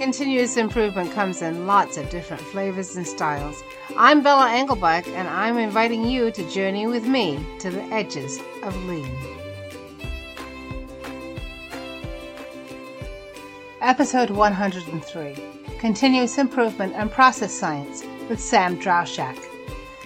[0.00, 3.62] Continuous improvement comes in lots of different flavors and styles.
[3.98, 8.74] I'm Bella Engelbach, and I'm inviting you to journey with me to the edges of
[8.86, 9.14] lean.
[13.82, 15.36] Episode 103
[15.78, 19.36] Continuous Improvement and Process Science with Sam Drauschak.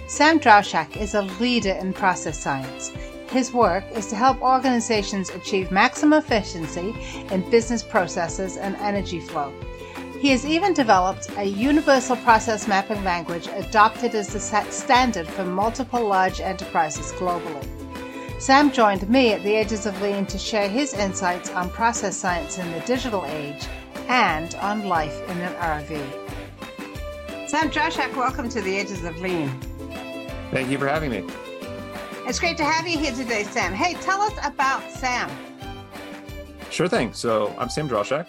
[0.09, 2.89] Sam Drauschak is a leader in process science.
[3.31, 6.93] His work is to help organizations achieve maximum efficiency
[7.31, 9.55] in business processes and energy flow.
[10.25, 15.45] He has even developed a universal process mapping language adopted as the set standard for
[15.45, 17.63] multiple large enterprises globally.
[18.41, 22.57] Sam joined me at the Edges of Lean to share his insights on process science
[22.57, 23.67] in the digital age
[24.09, 27.47] and on life in an RV.
[27.47, 29.51] Sam Drauschak, welcome to the Edges of Lean.
[30.51, 31.29] Thank you for having me.
[32.27, 33.75] It's great to have you here today, Sam.
[33.75, 35.31] Hey, tell us about Sam.
[36.71, 37.13] Sure thing.
[37.13, 38.27] So I'm Sam Drauschak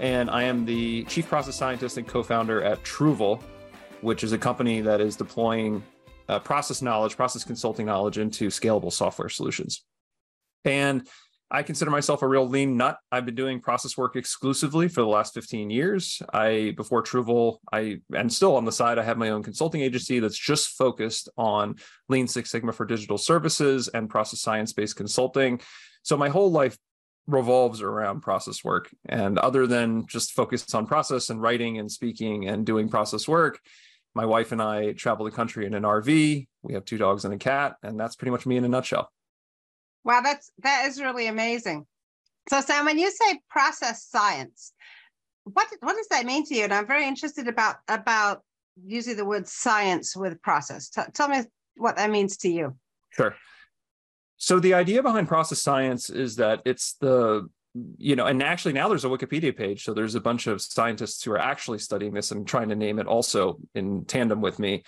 [0.00, 3.42] and I am the chief process scientist and co-founder at Truvle,
[4.00, 5.82] which is a company that is deploying
[6.28, 9.84] uh, process knowledge, process consulting knowledge into scalable software solutions.
[10.64, 11.06] And
[11.50, 12.98] I consider myself a real lean nut.
[13.12, 16.20] I've been doing process work exclusively for the last 15 years.
[16.32, 20.18] I before Truvle, I and still on the side, I have my own consulting agency
[20.18, 21.76] that's just focused on
[22.08, 25.60] Lean Six Sigma for digital services and process science-based consulting.
[26.02, 26.76] So my whole life
[27.26, 28.88] revolves around process work.
[29.08, 33.58] And other than just focus on process and writing and speaking and doing process work,
[34.14, 36.46] my wife and I travel the country in an RV.
[36.62, 39.10] We have two dogs and a cat, and that's pretty much me in a nutshell.
[40.04, 41.86] Wow, that's that is really amazing.
[42.48, 44.72] So, Sam, when you say process science,
[45.44, 46.64] what what does that mean to you?
[46.64, 48.42] And I'm very interested about about
[48.84, 50.88] using the word science with process.
[50.88, 51.42] T- tell me
[51.76, 52.76] what that means to you.
[53.10, 53.34] Sure.
[54.36, 57.48] So the idea behind process science is that it's the
[57.98, 59.84] you know, and actually now there's a Wikipedia page.
[59.84, 62.98] So there's a bunch of scientists who are actually studying this and trying to name
[62.98, 64.82] it also in tandem with me.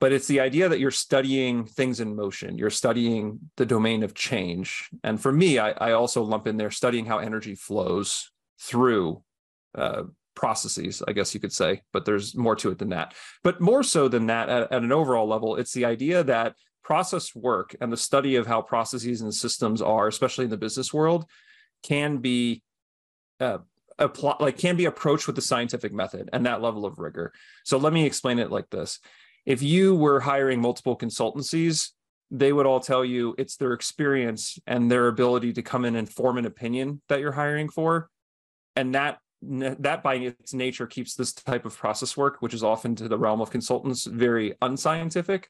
[0.00, 2.56] But it's the idea that you're studying things in motion.
[2.56, 4.88] You're studying the domain of change.
[5.04, 9.22] And for me, I, I also lump in there studying how energy flows through
[9.74, 11.82] uh, processes, I guess you could say.
[11.92, 13.12] But there's more to it than that.
[13.44, 17.34] But more so than that, at, at an overall level, it's the idea that process
[17.34, 21.26] work and the study of how processes and systems are, especially in the business world,
[21.82, 22.62] can be
[23.40, 23.58] uh,
[23.98, 27.32] apply, like can be approached with the scientific method and that level of rigor.
[27.64, 28.98] So let me explain it like this:
[29.46, 31.90] If you were hiring multiple consultancies,
[32.30, 36.08] they would all tell you it's their experience and their ability to come in and
[36.08, 38.10] form an opinion that you're hiring for,
[38.76, 42.94] and that that by its nature keeps this type of process work, which is often
[42.94, 45.48] to the realm of consultants, very unscientific.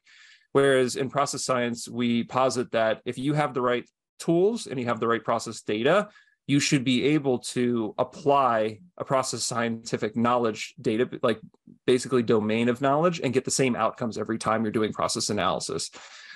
[0.53, 3.85] Whereas in process science, we posit that if you have the right
[4.19, 6.09] tools and you have the right process data,
[6.47, 11.39] you should be able to apply a process scientific knowledge data, like
[11.85, 15.91] basically domain of knowledge, and get the same outcomes every time you're doing process analysis.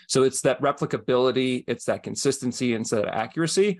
[0.07, 3.79] So it's that replicability, it's that consistency, and that accuracy.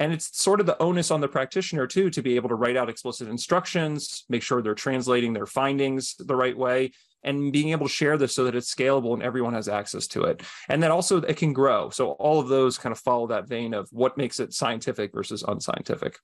[0.00, 2.76] And it's sort of the onus on the practitioner too to be able to write
[2.76, 6.92] out explicit instructions, make sure they're translating their findings the right way,
[7.24, 10.24] and being able to share this so that it's scalable and everyone has access to
[10.24, 10.42] it.
[10.68, 11.90] And then also it can grow.
[11.90, 15.42] So all of those kind of follow that vein of what makes it scientific versus
[15.46, 16.18] unscientific.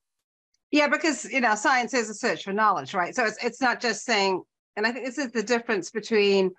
[0.70, 3.14] Yeah, because you know, science is a search for knowledge, right?
[3.14, 4.42] So it's it's not just saying,
[4.76, 6.50] and I think this is the difference between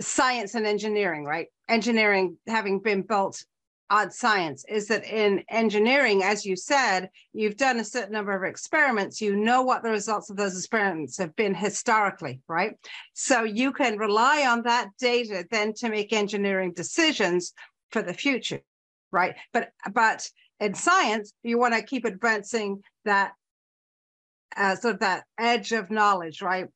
[0.00, 1.46] science and engineering, right?
[1.68, 3.44] Engineering having been built
[3.94, 8.42] odd science is that in engineering, as you said, you've done a certain number of
[8.42, 9.20] experiments.
[9.20, 12.72] You know what the results of those experiments have been historically, right?
[13.12, 17.52] So you can rely on that data then to make engineering decisions
[17.92, 18.62] for the future,
[19.12, 19.36] right?
[19.52, 20.28] But but
[20.58, 23.32] in science, you want to keep advancing that
[24.56, 26.66] uh, sort of that edge of knowledge, right?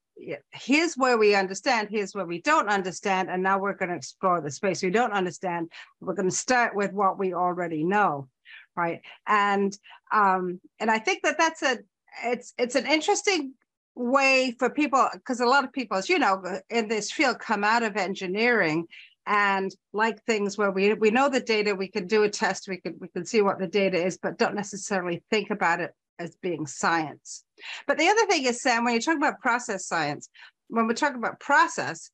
[0.50, 4.40] Here's where we understand, here's where we don't understand, and now we're going to explore
[4.40, 5.70] the space we don't understand.
[6.00, 8.28] We're going to start with what we already know,
[8.76, 9.00] right?
[9.26, 9.76] And
[10.12, 11.78] um, and I think that that's a
[12.24, 13.54] it's it's an interesting
[13.94, 17.64] way for people because a lot of people, as you know, in this field come
[17.64, 18.86] out of engineering
[19.26, 22.78] and like things where we we know the data, we can do a test, we
[22.78, 26.36] can we can see what the data is, but don't necessarily think about it as
[26.42, 27.44] being science.
[27.86, 30.28] But the other thing is, Sam, when you talk about process science,
[30.68, 32.10] when we're talking about process,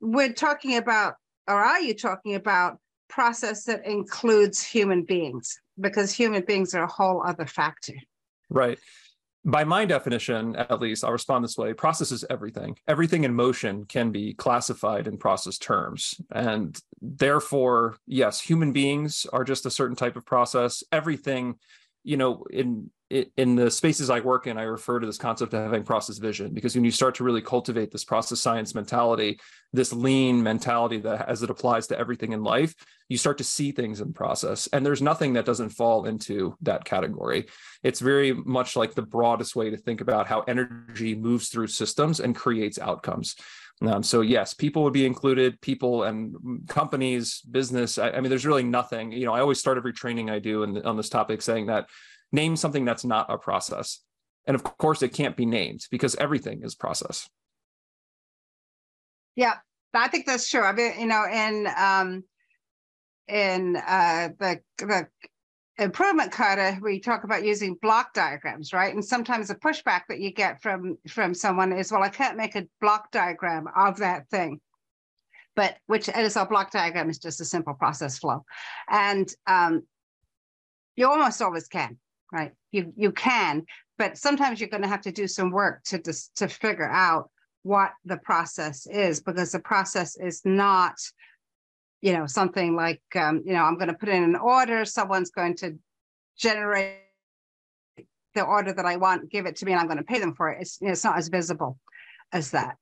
[0.00, 1.14] we're talking about,
[1.48, 2.78] or are you talking about
[3.08, 5.58] process that includes human beings?
[5.80, 7.94] Because human beings are a whole other factor.
[8.48, 8.78] Right.
[9.46, 12.78] By my definition, at least, I'll respond this way process is everything.
[12.88, 16.18] Everything in motion can be classified in process terms.
[16.32, 20.82] And therefore, yes, human beings are just a certain type of process.
[20.90, 21.56] Everything
[22.04, 25.62] you know, in in the spaces I work in, I refer to this concept of
[25.62, 29.38] having process vision because when you start to really cultivate this process science mentality,
[29.72, 32.74] this lean mentality that as it applies to everything in life,
[33.08, 34.68] you start to see things in process.
[34.72, 37.46] And there's nothing that doesn't fall into that category.
[37.82, 42.20] It's very much like the broadest way to think about how energy moves through systems
[42.20, 43.36] and creates outcomes.
[43.82, 46.36] Um, so yes, people would be included, people and
[46.68, 47.98] companies, business.
[47.98, 49.12] I, I, mean, there's really nothing.
[49.12, 51.88] You know, I always start every training I do in, on this topic saying that
[52.32, 54.00] name something that's not a process,
[54.46, 57.28] and of course, it can't be named because everything is process.
[59.36, 59.54] Yeah,
[59.92, 60.62] I think that's true.
[60.62, 62.24] I mean, you know, in um,
[63.28, 65.08] in uh, the the
[65.78, 68.94] improvement kata we talk about using block diagrams right?
[68.94, 72.54] And sometimes the pushback that you get from from someone is well i can't make
[72.54, 74.60] a block diagram of that thing.
[75.56, 78.44] But which a block diagram is just a simple process flow.
[78.88, 79.84] And um,
[80.96, 81.98] you almost always can
[82.32, 82.52] right?
[82.72, 83.64] You you can
[83.96, 87.30] but sometimes you're going to have to do some work to just to figure out
[87.62, 90.96] what the process is because the process is not
[92.04, 95.30] you know, something like, um, you know, I'm going to put in an order, someone's
[95.30, 95.78] going to
[96.36, 96.98] generate
[98.34, 100.34] the order that I want, give it to me, and I'm going to pay them
[100.34, 100.58] for it.
[100.60, 101.78] It's, it's not as visible
[102.30, 102.76] as that.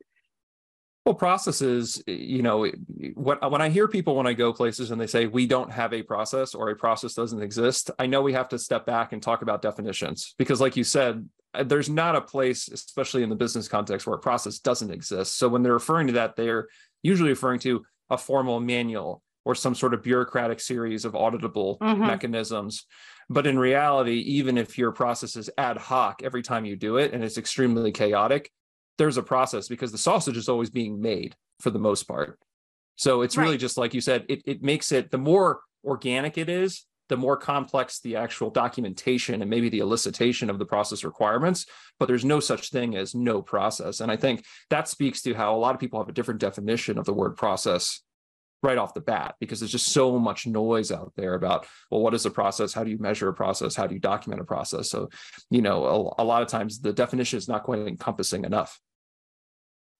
[1.06, 2.66] Well, processes, you know,
[3.14, 5.92] what when I hear people when I go places and they say we don't have
[5.92, 9.22] a process or a process doesn't exist, I know we have to step back and
[9.22, 11.28] talk about definitions because, like you said,
[11.64, 15.38] there's not a place, especially in the business context, where a process doesn't exist.
[15.38, 16.68] So when they're referring to that, they're
[17.02, 22.06] usually referring to a formal manual or some sort of bureaucratic series of auditable mm-hmm.
[22.06, 22.86] mechanisms.
[23.28, 27.12] But in reality, even if your process is ad hoc every time you do it
[27.12, 28.50] and it's extremely chaotic,
[28.98, 32.38] there's a process because the sausage is always being made for the most part.
[32.96, 33.44] So it's right.
[33.44, 37.16] really just like you said, it, it makes it the more organic it is, the
[37.18, 41.66] more complex the actual documentation and maybe the elicitation of the process requirements.
[41.98, 44.00] But there's no such thing as no process.
[44.00, 46.96] And I think that speaks to how a lot of people have a different definition
[46.96, 48.00] of the word process
[48.62, 52.14] right off the bat because there's just so much noise out there about well what
[52.14, 52.72] is a process?
[52.72, 53.76] How do you measure a process?
[53.76, 54.88] How do you document a process?
[54.88, 55.10] So
[55.50, 58.80] you know a, a lot of times the definition is not quite encompassing enough.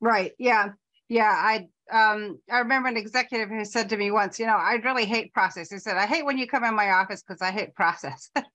[0.00, 0.32] Right.
[0.38, 0.70] Yeah
[1.12, 4.81] yeah i um, I remember an executive who said to me once, you know, I
[4.85, 5.70] really hate process.
[5.70, 8.31] He said, I hate when you come in my office because I hate process.
[8.35, 8.47] and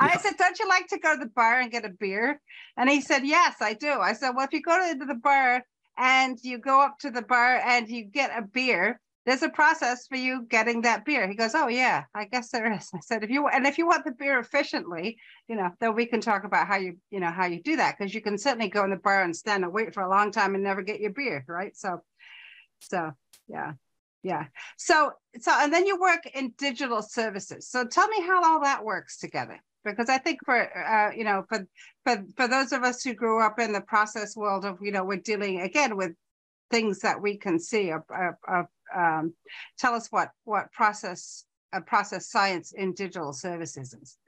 [0.00, 0.08] yeah.
[0.14, 2.40] I said, Don't you like to go to the bar and get a beer?
[2.76, 3.92] And he said, Yes, I do.
[3.92, 5.62] I said, Well, if you go to the bar
[5.96, 10.06] and you go up to the bar and you get a beer, there's a process
[10.06, 11.28] for you getting that beer.
[11.28, 12.88] He goes, Oh yeah, I guess there is.
[12.94, 15.18] I said, if you and if you want the beer efficiently,
[15.48, 17.98] you know, then we can talk about how you, you know, how you do that.
[17.98, 20.30] Because you can certainly go in the bar and stand and wait for a long
[20.30, 21.76] time and never get your beer, right?
[21.76, 22.02] So
[22.78, 23.12] so
[23.48, 23.72] yeah,
[24.22, 24.46] yeah.
[24.76, 27.68] So so and then you work in digital services.
[27.68, 29.60] So tell me how all that works together.
[29.84, 31.66] Because I think for uh, you know for
[32.04, 35.04] for for those of us who grew up in the process world of you know
[35.04, 36.12] we're dealing again with
[36.70, 37.90] things that we can see.
[37.90, 38.02] Of
[38.94, 39.34] um,
[39.78, 44.18] tell us what what process uh, process science in digital services is.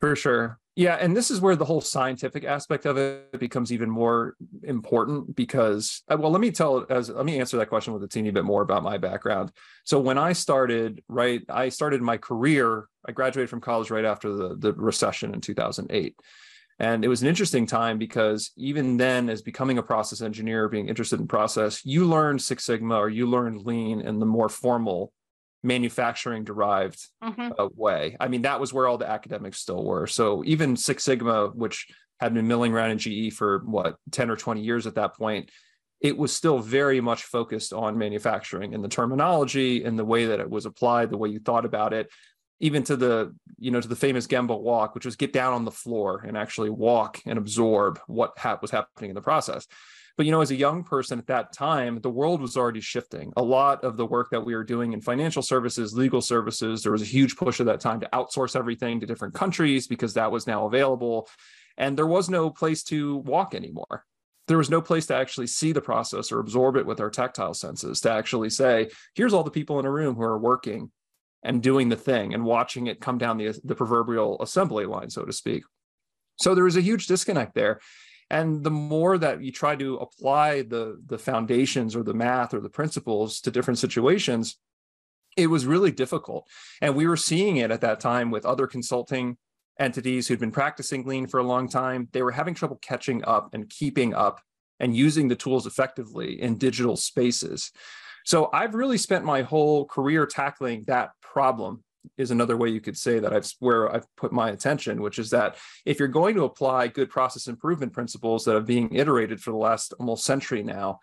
[0.00, 0.58] For sure.
[0.76, 5.34] Yeah, and this is where the whole scientific aspect of it becomes even more important
[5.34, 8.30] because uh, well, let me tell as let me answer that question with a teeny
[8.30, 9.50] bit more about my background.
[9.84, 14.32] So when I started, right, I started my career, I graduated from college right after
[14.32, 16.14] the the recession in 2008.
[16.80, 20.88] And it was an interesting time because even then, as becoming a process engineer, being
[20.88, 25.12] interested in process, you learn Six Sigma or you learn Lean in the more formal
[25.64, 27.50] manufacturing derived mm-hmm.
[27.58, 28.16] uh, way.
[28.20, 30.06] I mean, that was where all the academics still were.
[30.06, 31.88] So even Six Sigma, which
[32.20, 35.50] had been milling around in GE for what 10 or 20 years at that point,
[36.00, 40.38] it was still very much focused on manufacturing and the terminology and the way that
[40.38, 42.08] it was applied, the way you thought about it,
[42.60, 45.64] even to the, you know, to the famous Gemba walk, which was get down on
[45.64, 49.66] the floor and actually walk and absorb what ha- was happening in the process.
[50.16, 53.32] But you know, as a young person at that time, the world was already shifting.
[53.36, 56.90] A lot of the work that we were doing in financial services, legal services, there
[56.90, 60.32] was a huge push at that time to outsource everything to different countries because that
[60.32, 61.28] was now available.
[61.76, 64.04] And there was no place to walk anymore.
[64.48, 67.54] There was no place to actually see the process or absorb it with our tactile
[67.54, 70.90] senses, to actually say, here's all the people in a room who are working
[71.42, 75.24] and doing the thing and watching it come down the, the proverbial assembly line, so
[75.24, 75.62] to speak.
[76.36, 77.80] So there was a huge disconnect there.
[78.30, 82.60] And the more that you try to apply the the foundations or the math or
[82.60, 84.58] the principles to different situations
[85.38, 86.48] it was really difficult.
[86.82, 89.36] And we were seeing it at that time with other consulting
[89.78, 92.08] entities who'd been practicing lean for a long time.
[92.12, 94.40] They were having trouble catching up and keeping up
[94.80, 97.70] and using the tools effectively in digital spaces
[98.28, 101.82] so i've really spent my whole career tackling that problem
[102.16, 105.30] is another way you could say that I've where I've put my attention, which is
[105.30, 109.50] that if you're going to apply good process improvement principles that are being iterated for
[109.50, 110.98] the last almost century now,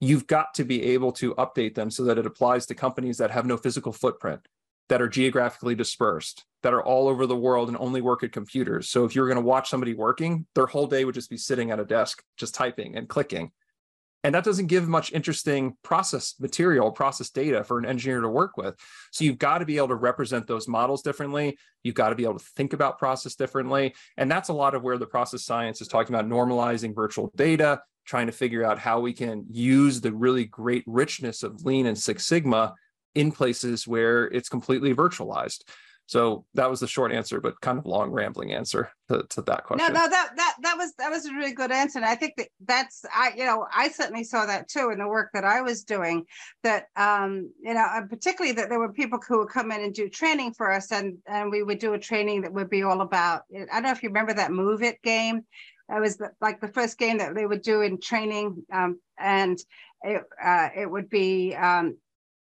[0.00, 3.30] you've got to be able to update them so that it applies to companies that
[3.30, 4.40] have no physical footprint,
[4.88, 8.88] that are geographically dispersed, that are all over the world and only work at computers.
[8.88, 11.70] So if you're going to watch somebody working, their whole day would just be sitting
[11.70, 13.52] at a desk, just typing and clicking.
[14.22, 18.56] And that doesn't give much interesting process material, process data for an engineer to work
[18.56, 18.76] with.
[19.12, 21.58] So you've got to be able to represent those models differently.
[21.82, 23.94] You've got to be able to think about process differently.
[24.18, 27.80] And that's a lot of where the process science is talking about normalizing virtual data,
[28.04, 31.98] trying to figure out how we can use the really great richness of Lean and
[31.98, 32.74] Six Sigma
[33.14, 35.62] in places where it's completely virtualized.
[36.10, 39.62] So that was the short answer, but kind of long rambling answer to, to that
[39.62, 39.94] question.
[39.94, 42.00] No, no, that that that was that was a really good answer.
[42.00, 45.06] And I think that that's I you know I certainly saw that too in the
[45.06, 46.24] work that I was doing.
[46.64, 50.08] That um you know particularly that there were people who would come in and do
[50.08, 53.42] training for us, and and we would do a training that would be all about.
[53.54, 55.42] I don't know if you remember that Move It game.
[55.94, 59.60] It was the, like the first game that they would do in training, um, and
[60.02, 61.98] it uh, it would be um,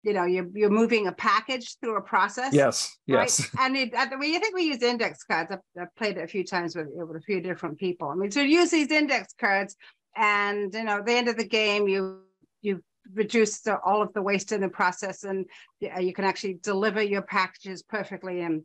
[0.02, 3.40] you know you're you're moving a package through a process yes yes.
[3.40, 3.50] Right?
[3.66, 5.50] and it, at the, I think we use index cards.
[5.52, 8.08] I've, I've, played it a few times with, with a few different people.
[8.08, 9.76] I mean so use these index cards
[10.16, 12.22] and you know at the end of the game you
[12.62, 12.82] you
[13.14, 15.46] reduce the, all of the waste in the process and
[15.80, 18.62] you can actually deliver your packages perfectly in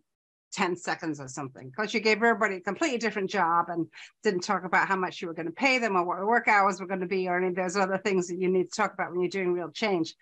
[0.54, 3.88] 10 seconds or something because you gave everybody a completely different job and
[4.24, 6.48] didn't talk about how much you were going to pay them or what the work
[6.48, 8.76] hours were going to be or any of those other things that you need to
[8.76, 10.16] talk about when you're doing real change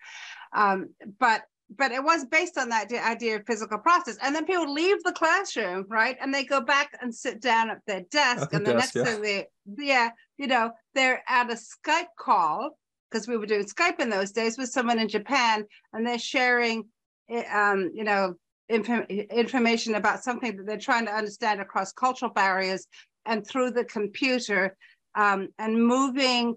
[0.52, 0.88] um,
[1.18, 1.42] but
[1.76, 4.18] but it was based on that idea of physical process.
[4.22, 6.16] And then people leave the classroom, right?
[6.20, 8.50] And they go back and sit down at their desk.
[8.50, 9.14] the and the desk, next yeah.
[9.14, 9.46] thing they,
[9.78, 12.76] yeah, you know, they're at a Skype call
[13.10, 16.84] because we were doing Skype in those days with someone in Japan, and they're sharing,
[17.30, 18.34] eh, um, you know,
[18.68, 22.86] inf- information about something that they're trying to understand across cultural barriers
[23.26, 24.76] and through the computer,
[25.14, 26.56] um, and moving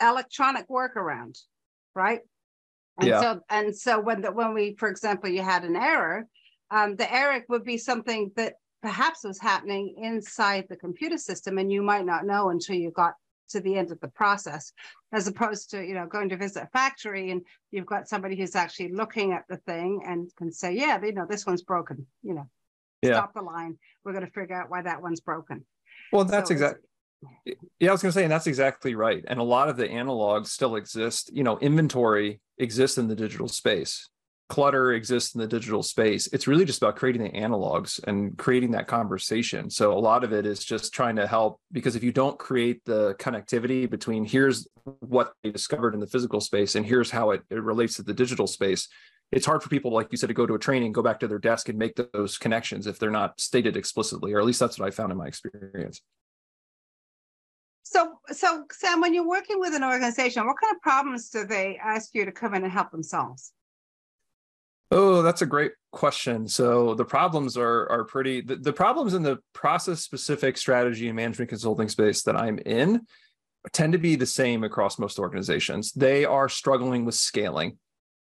[0.00, 1.36] electronic work around,
[1.94, 2.20] right?
[2.98, 3.20] And Yeah.
[3.20, 6.26] so and so when the, when we, for example, you had an error,
[6.70, 11.72] um, the error would be something that perhaps was happening inside the computer system, and
[11.72, 13.14] you might not know until you got
[13.50, 14.72] to the end of the process,
[15.12, 18.54] as opposed to you know going to visit a factory and you've got somebody who's
[18.56, 22.06] actually looking at the thing and can say, yeah, you know, this one's broken.
[22.22, 22.48] You know,
[23.02, 23.14] Yeah.
[23.14, 23.78] stop the line.
[24.04, 25.64] We're going to figure out why that one's broken.
[26.12, 26.82] Well, that's So exactly.
[27.80, 29.24] Yeah, I was going to say, and that's exactly right.
[29.26, 31.30] And a lot of the analogs still exist.
[31.34, 34.08] You know, inventory exists in the digital space.
[34.48, 36.26] Clutter exists in the digital space.
[36.32, 39.68] It's really just about creating the analogs and creating that conversation.
[39.68, 42.82] So a lot of it is just trying to help because if you don't create
[42.86, 44.66] the connectivity between here's
[45.00, 48.14] what they discovered in the physical space and here's how it, it relates to the
[48.14, 48.88] digital space,
[49.30, 51.28] it's hard for people, like you said, to go to a training, go back to
[51.28, 54.78] their desk and make those connections if they're not stated explicitly, or at least that's
[54.78, 56.00] what I found in my experience.
[57.82, 61.76] So, so Sam, when you're working with an organization, what kind of problems do they
[61.76, 63.38] ask you to come in and help them solve?
[64.90, 66.48] Oh, that's a great question.
[66.48, 71.16] So the problems are are pretty the, the problems in the process specific strategy and
[71.16, 73.02] management consulting space that I'm in
[73.72, 75.92] tend to be the same across most organizations.
[75.92, 77.78] They are struggling with scaling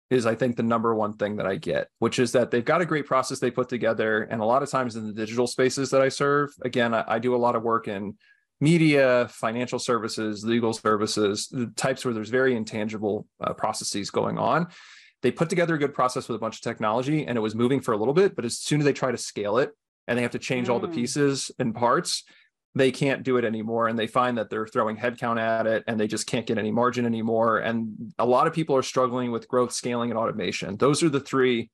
[0.10, 2.82] is I think the number one thing that I get, which is that they've got
[2.82, 4.24] a great process they put together.
[4.24, 7.20] And a lot of times in the digital spaces that I serve, again, I, I
[7.20, 8.16] do a lot of work in
[8.62, 14.68] media, financial services, legal services, the types where there's very intangible uh, processes going on.
[15.24, 17.82] They put together a good process with a bunch of technology and it was moving
[17.82, 19.72] for a little bit, but as soon as they try to scale it
[20.08, 20.94] and they have to change all the Mm.
[20.96, 22.24] pieces and parts,
[22.76, 23.88] they can't do it anymore.
[23.88, 26.72] And they find that they're throwing headcount at it and they just can't get any
[26.72, 27.58] margin anymore.
[27.58, 30.78] And a lot of people are struggling with growth, scaling, and automation.
[30.78, 31.72] Those are the three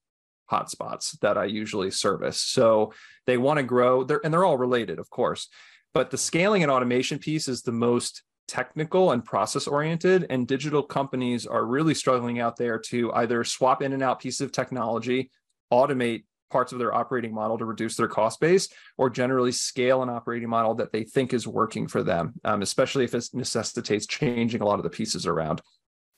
[0.49, 2.39] hotspots that I usually service.
[2.39, 2.93] So
[3.25, 5.49] they want to grow, they're, and they're all related, of course.
[5.93, 10.25] But the scaling and automation piece is the most technical and process oriented.
[10.29, 14.41] And digital companies are really struggling out there to either swap in and out pieces
[14.41, 15.31] of technology,
[15.71, 20.09] automate parts of their operating model to reduce their cost base, or generally scale an
[20.09, 24.61] operating model that they think is working for them, um, especially if it necessitates changing
[24.61, 25.61] a lot of the pieces around.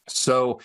[0.10, 0.60] So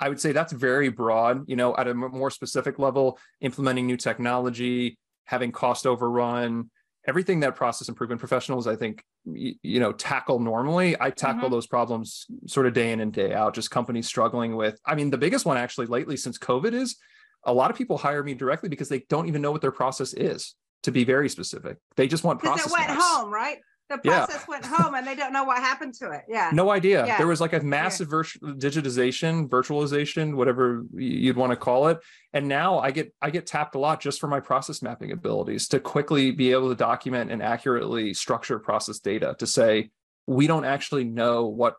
[0.00, 3.96] I would say that's very broad, you know, at a more specific level, implementing new
[3.96, 6.70] technology, having cost overrun,
[7.06, 10.96] everything that process improvement professionals, I think, you know, tackle normally.
[11.00, 11.52] I tackle Mhm.
[11.52, 14.78] those problems sort of day in and day out, just companies struggling with.
[14.86, 16.96] I mean, the biggest one actually lately since COVID is
[17.44, 20.14] a lot of people hire me directly because they don't even know what their process
[20.14, 21.76] is, to be very specific.
[21.96, 23.04] They just want Because process they went maps.
[23.16, 23.58] home, right?
[23.90, 24.44] The process yeah.
[24.48, 26.22] went home and they don't know what happened to it.
[26.26, 26.50] Yeah.
[26.52, 27.06] No idea.
[27.06, 27.18] Yeah.
[27.18, 31.98] There was like a massive digitization, virtualization, whatever you'd want to call it.
[32.32, 35.68] And now I get I get tapped a lot just for my process mapping abilities
[35.68, 39.90] to quickly be able to document and accurately structure process data to say
[40.26, 41.74] we don't actually know what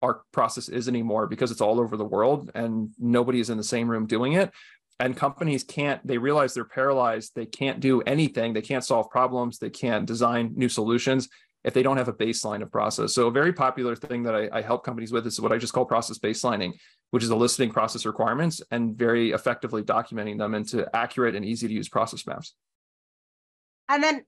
[0.00, 3.64] our process is anymore because it's all over the world and nobody is in the
[3.64, 4.52] same room doing it
[5.00, 9.58] and companies can't they realize they're paralyzed they can't do anything they can't solve problems
[9.58, 11.28] they can't design new solutions
[11.64, 13.14] if they don't have a baseline of process.
[13.14, 15.72] So a very popular thing that I, I help companies with is what i just
[15.72, 16.74] call process baselining
[17.10, 21.72] which is eliciting process requirements and very effectively documenting them into accurate and easy to
[21.72, 22.54] use process maps.
[23.88, 24.24] And then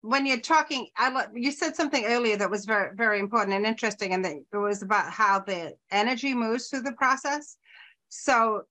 [0.00, 4.14] when you're talking I, you said something earlier that was very very important and interesting
[4.14, 7.56] and that it was about how the energy moves through the process.
[8.08, 8.62] So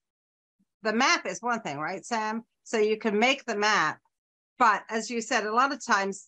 [0.82, 2.44] the map is one thing, right, Sam?
[2.64, 4.00] So you can make the map,
[4.58, 6.28] but as you said, a lot of times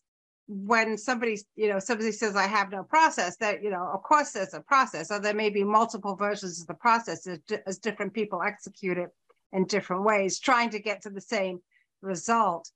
[0.53, 4.31] when somebody, you know, somebody says I have no process, that you know, of course
[4.31, 8.13] there's a process, or there may be multiple versions of the process as, as different
[8.13, 9.10] people execute it
[9.53, 11.60] in different ways, trying to get to the same
[12.01, 12.70] result.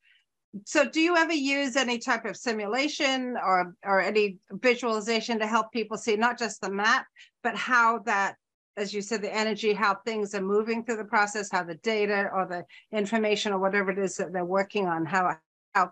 [0.63, 5.73] So, do you ever use any type of simulation or or any visualization to help
[5.73, 7.05] people see not just the map,
[7.43, 8.37] but how that
[8.77, 12.29] as you said, the energy, how things are moving through the process, how the data
[12.33, 12.65] or the
[12.97, 15.33] information or whatever it is that they're working on, how,
[15.73, 15.91] how,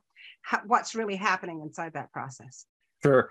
[0.66, 2.66] what's really happening inside that process.
[3.02, 3.30] Sure.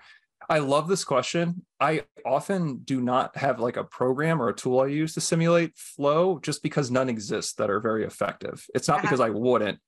[0.49, 1.65] I love this question.
[1.79, 5.77] I often do not have like a program or a tool I use to simulate
[5.77, 8.65] flow just because none exist that are very effective.
[8.75, 9.03] It's not uh-huh.
[9.03, 9.79] because I wouldn't.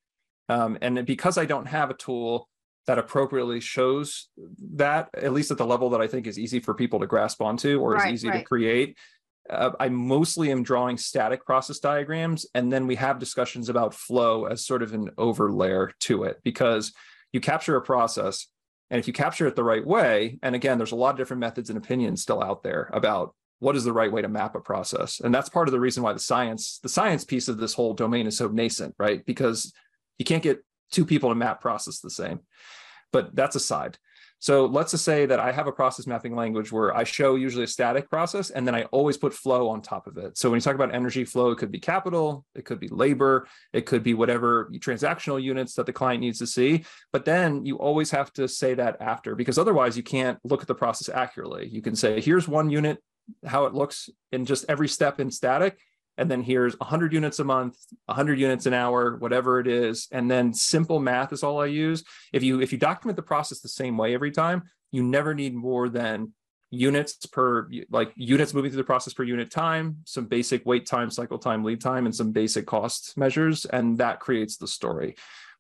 [0.48, 2.48] Um, and because I don't have a tool
[2.88, 4.30] that appropriately shows
[4.76, 7.42] that, at least at the level that I think is easy for people to grasp
[7.42, 8.40] onto or right, is easy right.
[8.40, 8.98] to create,
[9.50, 14.46] uh, I mostly am drawing static process diagrams, and then we have discussions about flow
[14.46, 16.94] as sort of an overlayer to it because
[17.36, 18.48] you capture a process,
[18.90, 21.42] and if you capture it the right way, and again, there's a lot of different
[21.42, 24.60] methods and opinions still out there about what is the right way to map a
[24.60, 27.74] process, and that's part of the reason why the science, the science piece of this
[27.74, 29.26] whole domain is so nascent, right?
[29.26, 29.74] Because
[30.18, 32.40] you can't get two people to map process the same.
[33.12, 33.98] But that's aside.
[34.40, 37.64] So let's just say that I have a process mapping language where I show usually
[37.64, 40.38] a static process and then I always put flow on top of it.
[40.38, 43.48] So when you talk about energy flow, it could be capital, it could be labor,
[43.74, 46.86] it could be whatever transactional units that the client needs to see.
[47.12, 50.68] But then you always have to say that after because otherwise you can't look at
[50.68, 51.68] the process accurately.
[51.68, 53.00] You can say, here's one unit,
[53.46, 55.80] how it looks in just every step in static
[56.18, 60.08] and then here's 100 units a month 100 units an hour whatever it is.
[60.12, 62.04] And then simple math is all i use.
[62.34, 65.54] If you if you document the process the same way every time you never need
[65.54, 66.34] more than
[66.72, 71.10] units per like units moving through the process per unit time some basic wait time
[71.10, 73.66] cycle time lead time and some basic cost measures.
[73.66, 75.16] And that creates the story.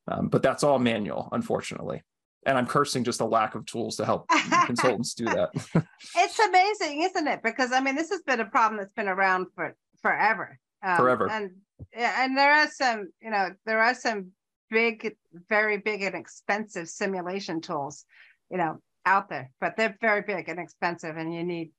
[0.08, 2.04] Um, but that's all manual unfortunately.
[2.48, 4.30] And i'm cursing just a lack of tools to help
[4.65, 5.50] consultants do that.
[6.18, 7.44] It's amazing isn't it?
[7.44, 10.60] Because i mean this has been a problem that's been around for forever.
[10.84, 11.29] Um, forever.
[11.29, 11.51] And
[11.93, 14.31] and there are some, you know, there are some
[14.69, 15.15] big,
[15.49, 18.05] very big and expensive simulation tools,
[18.49, 21.71] you know, out there, but they're very big and expensive, and you need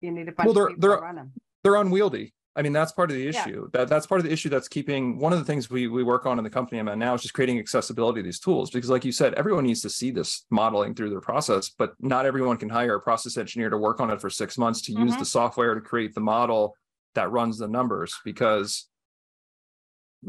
[0.00, 1.32] you need a bunch well, they're, of people they're, to run them.
[1.62, 2.32] They're unwieldy.
[2.56, 3.62] I mean, that's part of the issue.
[3.62, 3.80] Yeah.
[3.80, 6.26] That that's part of the issue that's keeping one of the things we we work
[6.26, 8.90] on in the company I'm at now is just creating accessibility to these tools because,
[8.90, 12.56] like you said, everyone needs to see this modeling through their process, but not everyone
[12.56, 15.06] can hire a process engineer to work on it for six months to mm-hmm.
[15.06, 16.74] use the software to create the model
[17.14, 18.88] that runs the numbers because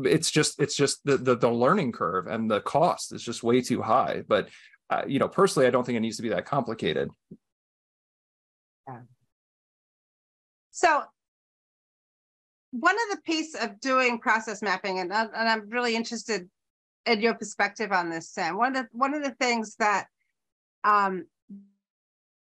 [0.04, 3.62] it's just it's just the, the, the learning curve and the cost is just way
[3.62, 4.48] too high but
[4.90, 7.10] uh, you know personally i don't think it needs to be that complicated
[8.88, 9.00] yeah.
[10.72, 11.04] so
[12.72, 16.50] one of the piece of doing process mapping and, and i'm really interested
[17.06, 20.08] in your perspective on this sam one of the, one of the things that
[20.84, 21.26] um,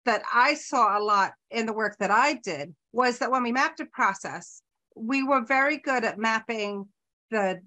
[0.05, 3.53] that i saw a lot in the work that i did was that when we
[3.53, 4.63] mapped a process,
[4.95, 6.87] we were very good at mapping
[7.31, 7.61] the,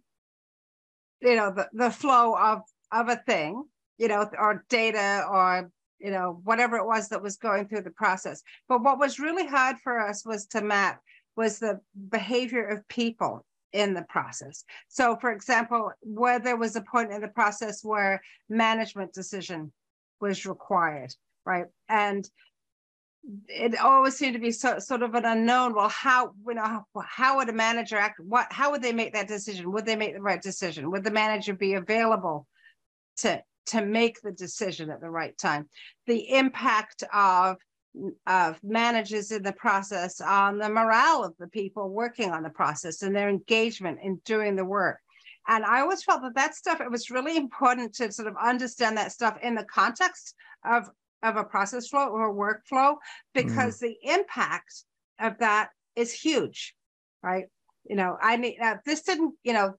[1.22, 3.64] you know, the, the flow of, of a thing,
[3.98, 7.92] you know, or data or, you know, whatever it was that was going through the
[7.92, 8.44] process.
[8.70, 11.02] But what was really hard for us was to map
[11.36, 13.44] was the behavior of people
[13.74, 14.64] in the process.
[14.88, 19.74] So, for example, where there was a point in the process where management decision
[20.22, 21.14] was required,
[21.46, 21.66] right?
[21.90, 22.28] And
[23.48, 25.74] it always seemed to be so, sort of an unknown.
[25.74, 28.20] Well, how you know how, how would a manager act?
[28.20, 29.72] What how would they make that decision?
[29.72, 30.92] Would they make the right decision?
[30.92, 32.48] Would the manager be available
[33.18, 35.68] to to make the decision at the right time?
[36.06, 37.58] The impact of
[38.28, 43.02] of managers in the process on the morale of the people working on the process
[43.02, 45.00] and their engagement in doing the work.
[45.48, 48.98] And I always felt that that stuff, it was really important to sort of understand
[48.98, 50.90] that stuff in the context of,
[51.26, 52.96] of a process flow or a workflow,
[53.34, 53.88] because mm-hmm.
[53.88, 54.74] the impact
[55.20, 56.76] of that is huge,
[57.24, 57.46] right?
[57.90, 59.74] You know, I need, uh, this didn't, you know,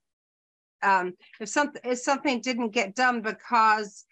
[0.82, 4.04] um, if something if something didn't get done because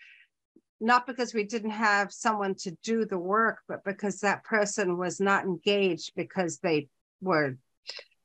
[0.81, 5.21] not because we didn't have someone to do the work, but because that person was
[5.21, 6.89] not engaged because they
[7.21, 7.57] were,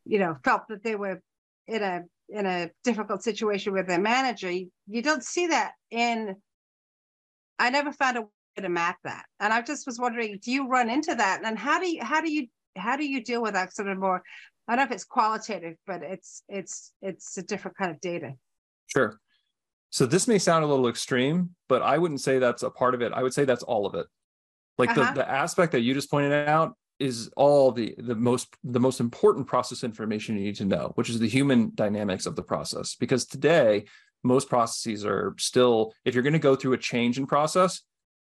[0.05, 1.21] you know, felt that they were
[1.67, 4.51] in a in a difficult situation with their manager.
[4.51, 6.35] You, you don't see that in.
[7.59, 8.23] I never found a
[8.59, 11.79] to map that, and I just was wondering, do you run into that, and how
[11.79, 14.23] do you how do you how do you deal with that sort of more?
[14.67, 18.33] I don't know if it's qualitative, but it's it's it's a different kind of data.
[18.87, 19.19] Sure.
[19.91, 23.01] So this may sound a little extreme, but I wouldn't say that's a part of
[23.01, 23.11] it.
[23.11, 24.05] I would say that's all of it.
[24.77, 25.13] Like uh-huh.
[25.13, 28.99] the, the aspect that you just pointed out is all the the most the most
[28.99, 32.95] important process information you need to know, which is the human dynamics of the process.
[32.95, 33.85] Because today,
[34.23, 37.81] most processes are still, if you're going to go through a change in process,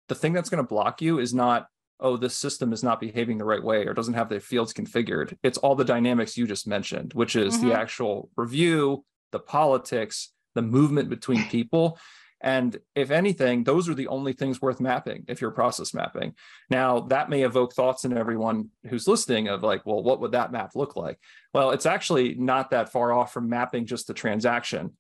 [0.09, 1.67] the thing that's going to block you is not,
[2.01, 5.37] oh, this system is not behaving the right way or doesn't have the fields configured.
[5.43, 7.69] It's all the dynamics you just mentioned, which is mm-hmm.
[7.69, 11.99] the actual review, the politics, the movement between people.
[12.41, 16.35] And if anything, those are the only things worth mapping if you're process mapping.
[16.69, 20.53] Now, that may evoke thoughts in everyone who's listening of like, well, what would that
[20.53, 21.19] map look like?
[21.55, 24.93] Well, it's actually not that far off from mapping just the transaction,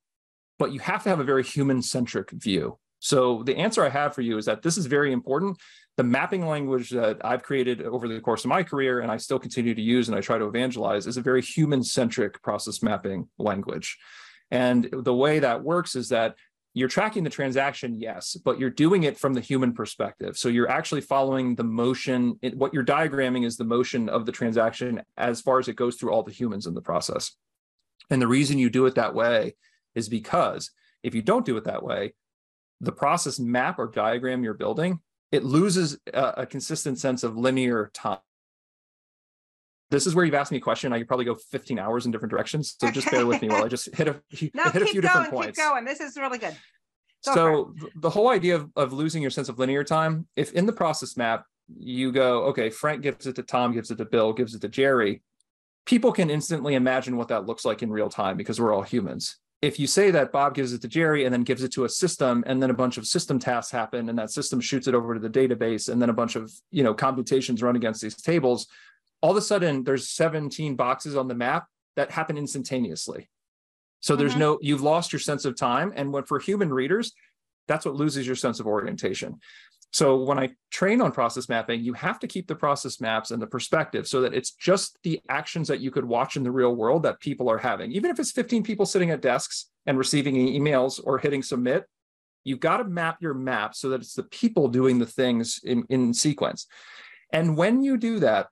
[0.58, 2.78] but you have to have a very human centric view.
[3.06, 5.58] So, the answer I have for you is that this is very important.
[5.96, 9.38] The mapping language that I've created over the course of my career and I still
[9.38, 13.28] continue to use and I try to evangelize is a very human centric process mapping
[13.38, 13.96] language.
[14.50, 16.34] And the way that works is that
[16.74, 20.36] you're tracking the transaction, yes, but you're doing it from the human perspective.
[20.36, 22.40] So you're actually following the motion.
[22.54, 26.10] what you're diagramming is the motion of the transaction as far as it goes through
[26.10, 27.36] all the humans in the process.
[28.10, 29.54] And the reason you do it that way
[29.94, 30.72] is because
[31.04, 32.12] if you don't do it that way,
[32.80, 35.00] the process map or diagram you're building,
[35.32, 38.18] it loses a, a consistent sense of linear time
[39.90, 40.92] this is where you've asked me a question.
[40.92, 42.76] I could probably go 15 hours in different directions.
[42.80, 44.20] So just bear with me while I just hit a,
[44.54, 45.58] no, hit a few going, different points.
[45.58, 45.84] Keep going.
[45.84, 46.56] This is really good.
[47.24, 50.66] Go so the whole idea of, of losing your sense of linear time, if in
[50.66, 51.44] the process map,
[51.76, 54.68] you go, okay, Frank gives it to Tom, gives it to Bill, gives it to
[54.68, 55.22] Jerry,
[55.84, 59.38] people can instantly imagine what that looks like in real time because we're all humans.
[59.62, 61.88] If you say that Bob gives it to Jerry and then gives it to a
[61.88, 65.14] system, and then a bunch of system tasks happen, and that system shoots it over
[65.14, 68.66] to the database, and then a bunch of you know computations run against these tables,
[69.20, 71.66] all of a sudden there's 17 boxes on the map
[71.96, 73.28] that happen instantaneously.
[74.00, 74.20] So mm-hmm.
[74.20, 75.92] there's no, you've lost your sense of time.
[75.96, 77.12] And when for human readers,
[77.66, 79.40] that's what loses your sense of orientation.
[79.96, 83.40] So when I train on process mapping, you have to keep the process maps and
[83.40, 86.76] the perspective so that it's just the actions that you could watch in the real
[86.76, 87.92] world that people are having.
[87.92, 91.86] Even if it's 15 people sitting at desks and receiving emails or hitting submit,
[92.44, 95.86] you've got to map your map so that it's the people doing the things in,
[95.88, 96.66] in sequence.
[97.32, 98.48] And when you do that,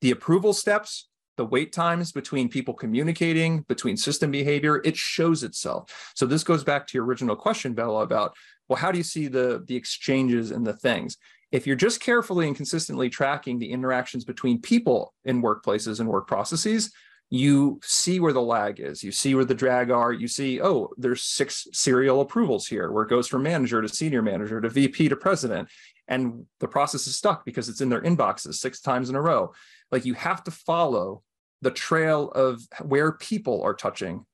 [0.00, 1.08] the approval steps,
[1.42, 6.12] the wait times between people communicating, between system behavior, it shows itself.
[6.14, 8.36] So this goes back to your original question, Bella, about
[8.68, 11.16] well, how do you see the the exchanges and the things?
[11.50, 16.28] If you're just carefully and consistently tracking the interactions between people in workplaces and work
[16.28, 16.92] processes,
[17.28, 19.02] you see where the lag is.
[19.02, 20.12] You see where the drag are.
[20.12, 24.22] You see, oh, there's six serial approvals here where it goes from manager to senior
[24.22, 25.68] manager to VP to president.
[26.06, 29.52] And the process is stuck because it's in their inboxes six times in a row.
[29.92, 31.22] Like you have to follow
[31.62, 34.26] the trail of where people are touching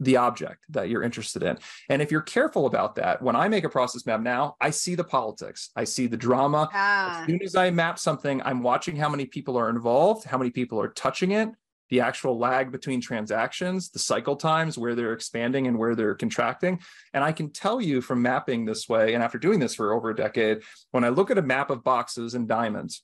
[0.00, 1.56] the object that you're interested in.
[1.88, 4.94] And if you're careful about that, when I make a process map now, I see
[4.96, 6.68] the politics, I see the drama.
[6.72, 7.20] Ah.
[7.20, 10.50] As soon as I map something, I'm watching how many people are involved, how many
[10.50, 11.48] people are touching it,
[11.90, 16.80] the actual lag between transactions, the cycle times, where they're expanding and where they're contracting.
[17.12, 20.10] And I can tell you from mapping this way, and after doing this for over
[20.10, 23.02] a decade, when I look at a map of boxes and diamonds,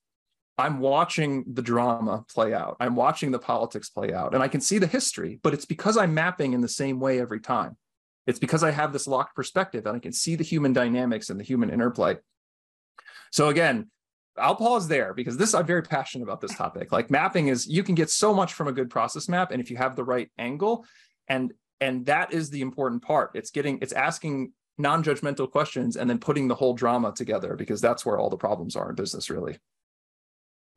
[0.61, 2.77] I'm watching the drama play out.
[2.81, 5.97] I'm watching the politics play out, and I can see the history, but it's because
[5.97, 7.77] I'm mapping in the same way every time.
[8.27, 11.41] It's because I have this locked perspective and I can see the human dynamics and
[11.41, 12.19] the human interplay.
[13.33, 13.91] So, again,
[14.39, 16.93] I'll pause there because this I'm very passionate about this topic.
[16.93, 19.71] Like mapping is you can get so much from a good process map and if
[19.71, 20.85] you have the right angle
[21.29, 23.33] and and that is the important part.
[23.35, 28.07] It's getting it's asking non-judgmental questions and then putting the whole drama together because that's
[28.07, 29.59] where all the problems are in business really.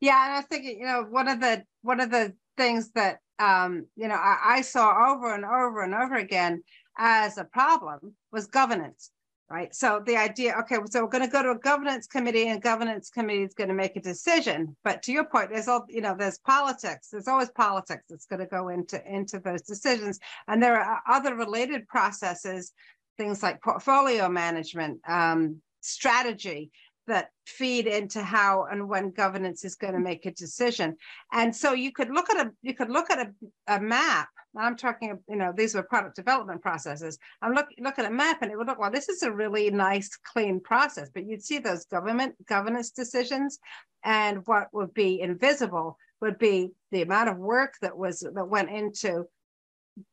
[0.00, 3.86] Yeah, and I think you know one of the one of the things that um,
[3.96, 6.62] you know I, I saw over and over and over again
[6.98, 9.10] as a problem was governance.
[9.50, 9.74] right?
[9.74, 13.10] So the idea, okay, so we're going to go to a governance committee, and governance
[13.10, 14.76] committee is going to make a decision.
[14.84, 17.08] But to your point, there's all you know, there's politics.
[17.10, 21.34] There's always politics that's going to go into into those decisions, and there are other
[21.34, 22.72] related processes,
[23.18, 26.70] things like portfolio management, um, strategy
[27.06, 30.04] that feed into how and when governance is going to mm.
[30.04, 30.96] make a decision.
[31.32, 34.76] And so you could look at a you could look at a, a map I'm
[34.76, 37.18] talking, you know, these were product development processes.
[37.42, 39.70] I'm look, look at a map and it would look, well, this is a really
[39.70, 43.58] nice, clean process, but you'd see those government governance decisions
[44.04, 48.70] and what would be invisible would be the amount of work that was that went
[48.70, 49.24] into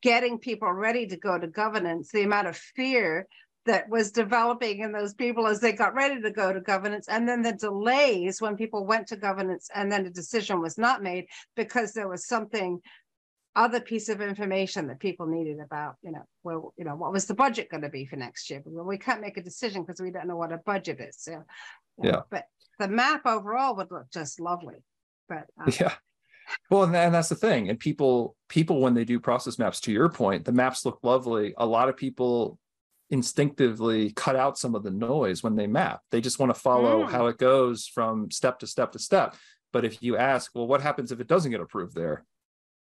[0.01, 3.27] getting people ready to go to governance, the amount of fear
[3.65, 7.27] that was developing in those people as they got ready to go to governance, and
[7.27, 11.25] then the delays when people went to governance and then a decision was not made
[11.55, 12.81] because there was something
[13.55, 17.25] other piece of information that people needed about, you know, well, you know, what was
[17.25, 18.61] the budget going to be for next year?
[18.65, 21.17] Well, we can't make a decision because we don't know what a budget is.
[21.19, 21.43] So,
[22.01, 22.11] yeah.
[22.11, 22.45] Know, but
[22.79, 24.77] the map overall would look just lovely.
[25.27, 25.93] But um, yeah.
[26.69, 27.69] Well, and, and that's the thing.
[27.69, 31.53] And people, people, when they do process maps, to your point, the maps look lovely.
[31.57, 32.57] A lot of people
[33.11, 36.01] instinctively cut out some of the noise when they map.
[36.09, 37.11] They just want to follow mm.
[37.11, 39.35] how it goes from step to step to step.
[39.71, 42.25] But if you ask, well, what happens if it doesn't get approved there?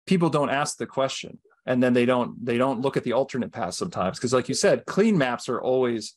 [0.06, 3.52] people don't ask the question and then they don't they don't look at the alternate
[3.52, 6.14] path sometimes because like you said clean maps are always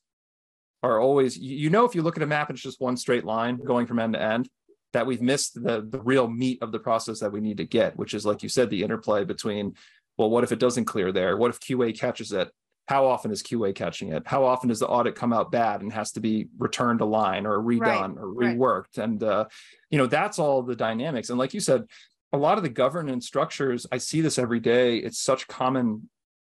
[0.84, 3.26] are always you know if you look at a map and it's just one straight
[3.26, 4.50] line going from end to end
[4.94, 7.98] that we've missed the the real meat of the process that we need to get
[7.98, 9.74] which is like you said the interplay between
[10.18, 12.50] well what if it doesn't clear there what if qa catches it
[12.90, 15.94] how often is qa catching it how often does the audit come out bad and
[15.94, 19.06] has to be returned a line or redone right, or reworked right.
[19.06, 19.46] and uh,
[19.92, 21.86] you know that's all the dynamics and like you said
[22.32, 24.98] a lot of the governance structures, I see this every day.
[24.98, 26.10] It's such common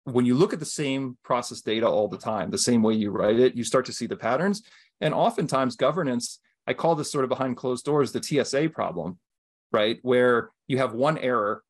[0.06, 3.12] when you look at the same process data all the time, the same way you
[3.12, 4.64] write it, you start to see the patterns.
[5.02, 9.20] And oftentimes, governance, I call this sort of behind closed doors the TSA problem,
[9.72, 10.00] right?
[10.02, 11.64] Where you have one error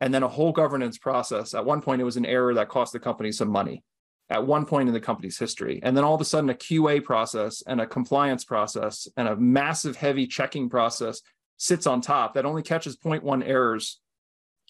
[0.00, 1.54] and then a whole governance process.
[1.54, 3.82] At one point, it was an error that cost the company some money
[4.30, 5.80] at one point in the company's history.
[5.82, 9.36] And then all of a sudden, a QA process and a compliance process and a
[9.36, 11.22] massive heavy checking process
[11.56, 14.00] sits on top that only catches 0.1 errors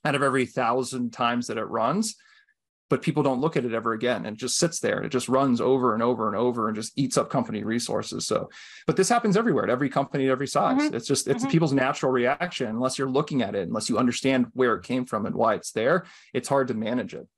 [0.04, 2.14] out of every thousand times that it runs.
[2.88, 4.24] But people don't look at it ever again.
[4.24, 5.02] And it just sits there.
[5.02, 8.26] It just runs over and over and over and just eats up company resources.
[8.26, 8.48] So
[8.86, 10.80] but this happens everywhere at every company at every size.
[10.80, 10.94] Mm-hmm.
[10.94, 11.50] it's just it's mm-hmm.
[11.50, 15.26] people's natural reaction unless you're looking at it unless you understand where it came from
[15.26, 16.06] and why it's there.
[16.32, 17.28] It's hard to manage it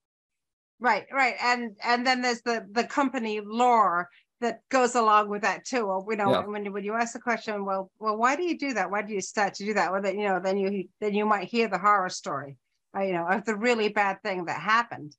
[0.80, 4.08] right right and and then there's the the company lore
[4.40, 5.86] that goes along with that too.
[5.86, 6.46] Well, you know, yeah.
[6.46, 8.90] when when you ask the question, well, well, why do you do that?
[8.90, 9.92] Why do you start to do that?
[9.92, 12.56] Well, then you know, then you then you might hear the horror story,
[12.96, 15.14] uh, you know, of the really bad thing that happened.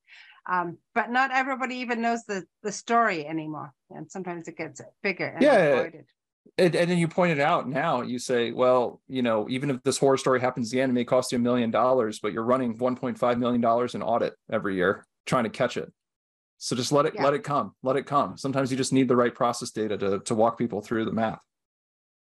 [0.49, 5.27] Um, but not everybody even knows the the story anymore, and sometimes it gets bigger
[5.27, 5.57] and yeah.
[5.57, 6.05] Avoided.
[6.57, 9.97] And, and then you pointed out now you say well you know even if this
[9.97, 13.37] horror story happens end it may cost you a million dollars but you're running 1.5
[13.37, 15.91] million dollars in audit every year trying to catch it
[16.63, 17.23] so just let it yeah.
[17.23, 17.73] let it come.
[17.81, 18.37] Let it come.
[18.37, 21.41] Sometimes you just need the right process data to to walk people through the math.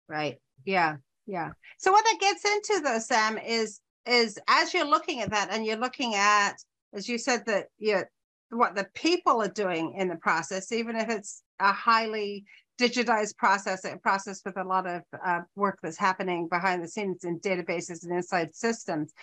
[0.06, 0.36] Right.
[0.66, 0.96] Yeah.
[1.26, 1.52] Yeah.
[1.78, 5.64] So what that gets into though, Sam, is is as you're looking at that and
[5.64, 6.56] you're looking at,
[6.92, 8.02] as you said, that you
[8.50, 12.44] what the people are doing in the process, even if it's a highly
[12.78, 17.24] digitized process, a process with a lot of uh, work that's happening behind the scenes
[17.24, 19.14] in databases and inside systems.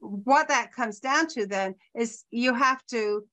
[0.00, 3.24] What that comes down to then is you have to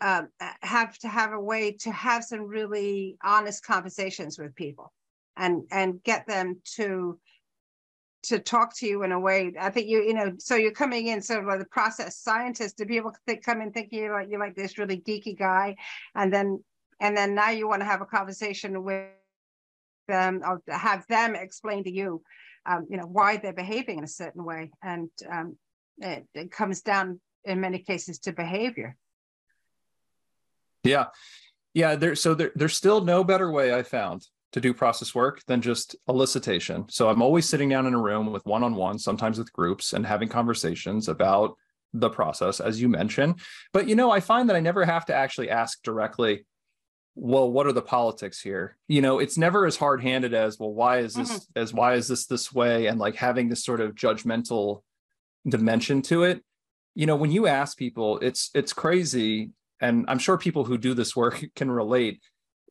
[0.00, 0.28] um,
[0.62, 4.92] have to have a way to have some really honest conversations with people
[5.36, 7.18] and and get them to
[8.24, 9.52] to talk to you in a way.
[9.58, 12.78] I think you you know so you're coming in sort of like the process scientist
[12.78, 15.76] to be able to come in thinking you're like you're like this really geeky guy
[16.14, 16.62] and then
[17.00, 19.08] and then now you want to have a conversation with
[20.08, 22.22] them or have them explain to you
[22.66, 25.56] um, you know why they're behaving in a certain way and um,
[25.98, 28.96] it, it comes down in many cases to behavior
[30.82, 31.06] yeah.
[31.74, 31.96] Yeah.
[31.96, 35.62] There, so there, there's still no better way I found to do process work than
[35.62, 36.90] just elicitation.
[36.90, 39.94] So I'm always sitting down in a room with one on one, sometimes with groups,
[39.94, 41.56] and having conversations about
[41.94, 43.40] the process, as you mentioned.
[43.72, 46.44] But, you know, I find that I never have to actually ask directly,
[47.14, 48.76] well, what are the politics here?
[48.88, 51.58] You know, it's never as hard handed as, well, why is this, mm-hmm.
[51.58, 52.86] as why is this this way?
[52.86, 54.82] And like having this sort of judgmental
[55.48, 56.42] dimension to it.
[56.94, 59.50] You know, when you ask people, it's it's crazy
[59.82, 62.22] and I'm sure people who do this work can relate.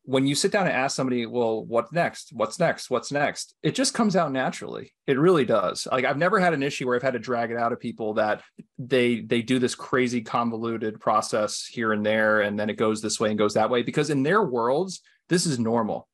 [0.04, 2.30] when you sit down and ask somebody, well, what's next?
[2.32, 2.90] What's next?
[2.90, 3.54] What's next?
[3.62, 4.92] It just comes out naturally.
[5.06, 5.86] It really does.
[5.90, 8.14] Like I've never had an issue where I've had to drag it out of people
[8.14, 8.42] that
[8.78, 13.20] they they do this crazy convoluted process here and there, and then it goes this
[13.20, 13.82] way and goes that way.
[13.84, 16.08] Because in their worlds, this is normal.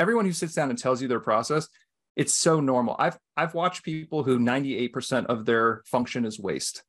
[0.00, 1.68] Everyone who sits down and tells you their process,
[2.18, 2.96] it's so normal.
[2.98, 6.82] I've I've watched people who 98% of their function is waste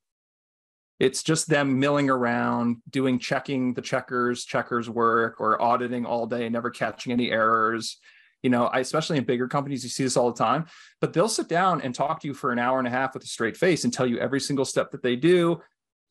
[1.00, 6.50] it's just them milling around doing checking the checkers checkers work or auditing all day
[6.50, 7.98] never catching any errors
[8.44, 10.66] you know I, especially in bigger companies you see this all the time
[11.02, 13.24] but they'll sit down and talk to you for an hour and a half with
[13.24, 15.60] a straight face and tell you every single step that they do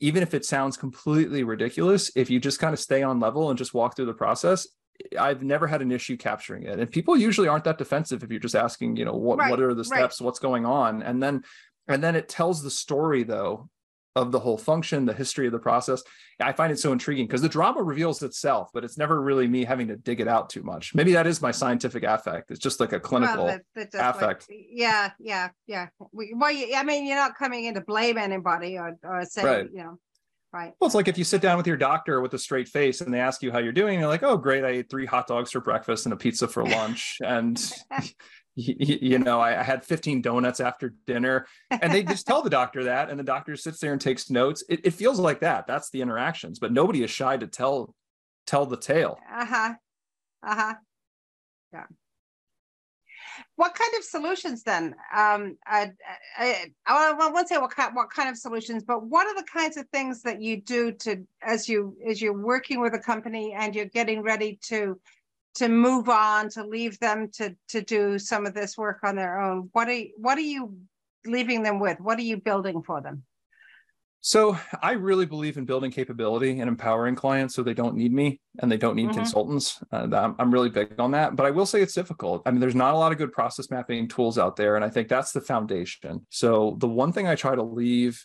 [0.01, 3.59] even if it sounds completely ridiculous if you just kind of stay on level and
[3.59, 4.67] just walk through the process
[5.19, 6.79] I've never had an issue capturing it.
[6.79, 9.61] And people usually aren't that defensive if you're just asking, you know, what right, what
[9.61, 10.25] are the steps, right.
[10.25, 11.03] what's going on?
[11.03, 11.43] And then
[11.87, 13.69] and then it tells the story though
[14.17, 16.03] of the whole function, the history of the process.
[16.41, 19.65] I find it so intriguing because the drama reveals itself, but it's never really me
[19.65, 20.95] having to dig it out too much.
[20.95, 22.51] Maybe that is my scientific affect.
[22.51, 24.49] It's just like a clinical well, that, affect.
[24.49, 25.89] Like, yeah, yeah, yeah.
[25.99, 26.11] well,
[26.43, 29.69] I mean, you're not coming in to blame anybody or, or say, right.
[29.73, 29.99] you know,
[30.59, 30.73] right.
[30.81, 33.13] Well, it's like if you sit down with your doctor with a straight face and
[33.13, 34.65] they ask you how you're doing, you're like, oh, great.
[34.65, 37.19] I ate three hot dogs for breakfast and a pizza for lunch.
[37.25, 37.59] and
[38.55, 43.09] you know, I, had 15 donuts after dinner, and they just tell the doctor that,
[43.09, 44.65] and the doctor sits there and takes notes.
[44.69, 45.69] It, it, feels like that.
[45.69, 47.95] That's the interactions, but nobody is shy to tell
[48.49, 49.19] tell the tale.
[49.33, 49.75] Uh huh.
[50.43, 50.75] Uh huh.
[51.73, 51.85] Yeah.
[53.57, 54.95] What kind of solutions then?
[55.15, 55.93] Um, I,
[56.37, 59.47] I, I, I won't say what kind, what kind of solutions, but what are the
[59.51, 63.55] kinds of things that you do to as you as you're working with a company
[63.57, 65.01] and you're getting ready to
[65.57, 69.41] to move on to leave them to to do some of this work on their
[69.41, 69.69] own?
[69.73, 70.79] What are what are you
[71.27, 72.01] leaving them with?
[72.01, 73.25] What are you building for them
[74.21, 78.41] so i really believe in building capability and empowering clients so they don't need me
[78.61, 79.19] and they don't need mm-hmm.
[79.19, 82.51] consultants uh, I'm, I'm really big on that but i will say it's difficult i
[82.51, 85.09] mean there's not a lot of good process mapping tools out there and i think
[85.09, 88.25] that's the foundation so the one thing i try to leave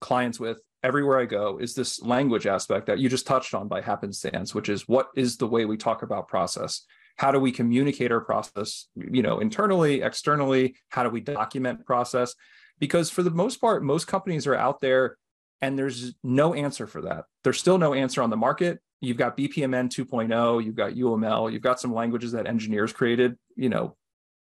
[0.00, 3.80] clients with everywhere I go is this language aspect that you just touched on by
[3.80, 6.82] happenstance, which is what is the way we talk about process?
[7.16, 10.76] How do we communicate our process, you know, internally, externally?
[10.90, 12.34] How do we document process?
[12.78, 15.16] Because for the most part, most companies are out there
[15.60, 17.24] and there's no answer for that.
[17.42, 18.80] There's still no answer on the market.
[19.00, 23.68] You've got BPMN 2.0, you've got UML, you've got some languages that engineers created, you
[23.68, 23.96] know,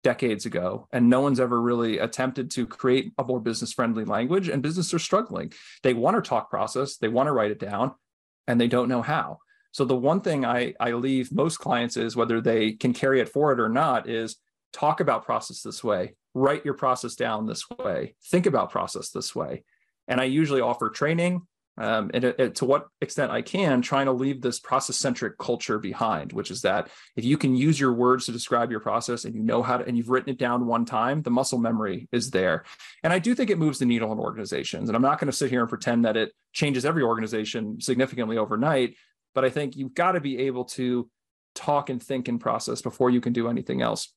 [0.03, 0.87] decades ago.
[0.93, 4.49] And no one's ever really attempted to create a more business friendly language.
[4.49, 5.51] And businesses are struggling.
[5.83, 7.95] They want to talk process they want to write it down
[8.47, 9.39] and they don't know how.
[9.71, 13.29] So the one thing i i leave most clients is whether they can carry it
[13.29, 14.37] forward or not is
[14.71, 19.35] talk about process this way write your process down this way think about process this
[19.35, 19.63] way
[20.07, 21.41] and i usually offer training
[21.77, 25.37] um, and it, it, to what extent I can, trying to leave this process centric
[25.37, 29.25] culture behind, which is that if you can use your words to describe your process
[29.25, 32.07] and you know how to, and you've written it down one time, the muscle memory
[32.11, 32.63] is there.
[33.03, 34.87] And I do think it moves the needle in organizations.
[34.87, 38.37] And I'm not going to sit here and pretend that it changes every organization significantly
[38.37, 38.95] overnight,
[39.33, 41.09] but I think you've got to be able to
[41.55, 44.13] talk and think and process before you can do anything else.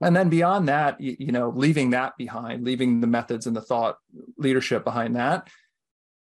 [0.00, 3.60] And then beyond that, you, you know, leaving that behind, leaving the methods and the
[3.60, 3.96] thought
[4.38, 5.48] leadership behind that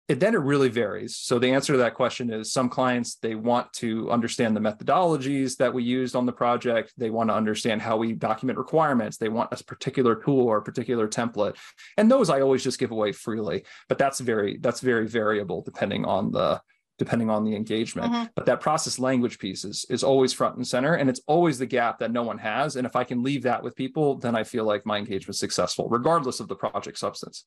[0.08, 1.16] it, then it really varies.
[1.16, 5.56] So the answer to that question is some clients they want to understand the methodologies
[5.56, 6.92] that we used on the project.
[6.96, 9.16] They want to understand how we document requirements.
[9.16, 11.56] They want a particular tool or a particular template.
[11.96, 13.64] And those I always just give away freely.
[13.88, 16.60] But that's very that's very variable depending on the
[16.98, 18.12] depending on the engagement.
[18.12, 18.24] Mm-hmm.
[18.34, 21.66] But that process language piece is is always front and center and it's always the
[21.66, 22.76] gap that no one has.
[22.76, 25.40] And if I can leave that with people, then I feel like my engagement is
[25.40, 27.44] successful, regardless of the project substance.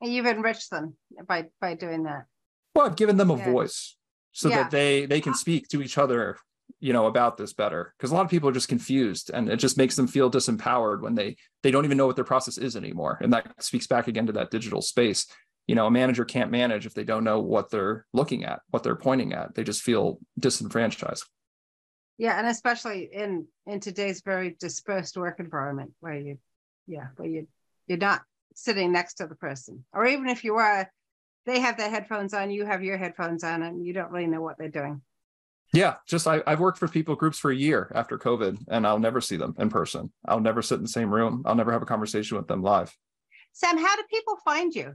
[0.00, 0.96] And you've enriched them
[1.26, 2.24] by by doing that.
[2.74, 3.50] Well, I've given them a yeah.
[3.50, 3.96] voice
[4.32, 4.62] so yeah.
[4.62, 6.38] that they they can speak to each other,
[6.80, 7.94] you know, about this better.
[7.96, 11.02] Because a lot of people are just confused, and it just makes them feel disempowered
[11.02, 13.18] when they they don't even know what their process is anymore.
[13.20, 15.26] And that speaks back again to that digital space.
[15.66, 18.82] You know, a manager can't manage if they don't know what they're looking at, what
[18.82, 19.54] they're pointing at.
[19.54, 21.24] They just feel disenfranchised.
[22.18, 26.38] Yeah, and especially in in today's very dispersed work environment where you,
[26.86, 27.46] yeah, where you
[27.86, 28.22] you're not
[28.54, 29.84] sitting next to the person.
[29.92, 30.90] Or even if you are,
[31.46, 34.40] they have their headphones on, you have your headphones on, and you don't really know
[34.40, 35.02] what they're doing.
[35.72, 38.98] Yeah, just I, have worked for people groups for a year after COVID, and I'll
[38.98, 40.12] never see them in person.
[40.26, 41.42] I'll never sit in the same room.
[41.46, 42.94] I'll never have a conversation with them live.
[43.52, 44.94] Sam, how do people find you?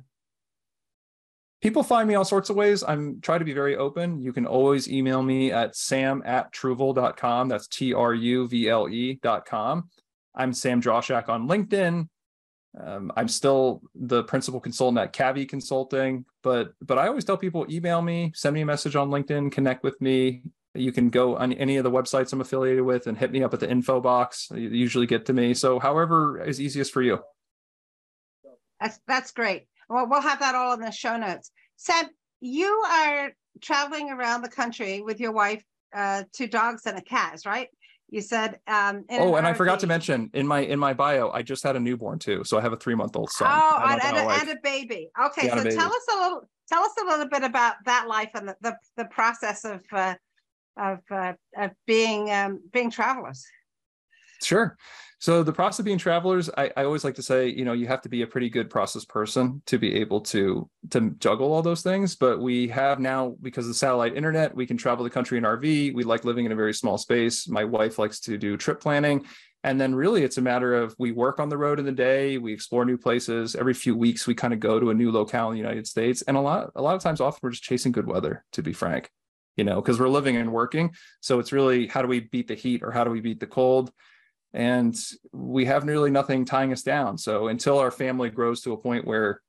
[1.62, 2.84] People find me all sorts of ways.
[2.88, 4.22] I'm trying to be very open.
[4.22, 7.50] You can always email me at sam at truvle.com.
[7.50, 9.90] That's T R U V L E.com.
[10.36, 12.08] I'm Sam Drauschak on LinkedIn,
[12.80, 17.66] um, I'm still the principal consultant at Cavi Consulting, but but I always tell people
[17.70, 20.44] email me, send me a message on LinkedIn, connect with me.
[20.76, 23.54] you can go on any of the websites I'm affiliated with and hit me up
[23.54, 24.50] at the info box.
[24.54, 25.56] You usually get to me.
[25.56, 27.20] So however is easiest for you.
[28.80, 29.68] That's that's great.
[29.90, 31.52] Well, we'll have that all in the show notes.
[31.78, 32.08] Seb,
[32.42, 33.32] you are
[33.62, 35.64] traveling around the country with your wife,
[35.96, 37.70] uh, two dogs and a cat, right?
[38.10, 38.60] You said.
[38.68, 41.76] Um, oh, and I forgot to mention in my in my bio, I just had
[41.76, 43.50] a newborn too, so I have a three month old son.
[43.52, 45.10] Oh, and, and, a, and, a, baby.
[45.26, 48.30] Okay, yeah, so tell us a little tell us a little bit about that life
[48.34, 50.16] and the the, the process of uh,
[50.78, 53.46] of uh, of being um, being travelers.
[54.42, 54.78] Sure.
[55.20, 57.88] So the process of being travelers, I, I always like to say, you know, you
[57.88, 61.64] have to be a pretty good process person to be able to to juggle all
[61.64, 62.16] those things.
[62.16, 65.44] But we have now, because of the satellite internet, we can travel the country in
[65.44, 65.96] RV.
[65.96, 67.48] We like living in a very small space.
[67.48, 69.26] My wife likes to do trip planning.
[69.64, 72.38] And then really it's a matter of we work on the road in the day,
[72.38, 73.56] we explore new places.
[73.56, 76.22] Every few weeks we kind of go to a new locale in the United States.
[76.22, 78.72] And a lot, a lot of times often we're just chasing good weather, to be
[78.72, 79.10] frank,
[79.56, 80.94] you know, because we're living and working.
[81.22, 83.48] So it's really how do we beat the heat or how do we beat the
[83.48, 83.92] cold?
[84.54, 84.96] And
[85.32, 87.18] we have nearly nothing tying us down.
[87.18, 89.42] So until our family grows to a point where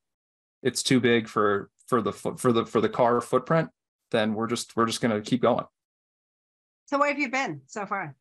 [0.62, 3.70] it's too big for for the for the for the car footprint
[4.10, 5.64] then we're just we're just going to keep going.
[6.86, 8.16] So where have you been so far?